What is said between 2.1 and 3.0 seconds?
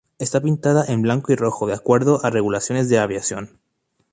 a regulaciones de